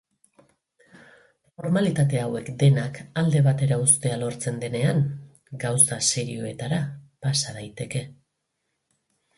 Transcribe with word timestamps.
Formalitate 1.59 2.21
hauek 2.21 2.49
denak 2.63 2.97
alde 3.23 3.43
batera 3.49 3.77
uztea 3.85 4.17
lortzen 4.23 4.59
denean, 4.65 5.05
gauza 5.67 6.01
serioetara 6.15 6.83
pasa 7.27 7.57
daiteke. 7.61 8.05